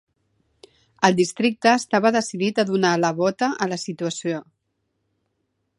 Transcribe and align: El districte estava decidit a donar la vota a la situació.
El 1.09 1.17
districte 1.19 1.73
estava 1.81 2.13
decidit 2.17 2.61
a 2.63 2.67
donar 2.73 2.95
la 3.05 3.13
vota 3.21 3.53
a 3.67 3.73
la 3.75 3.81
situació. 3.87 4.43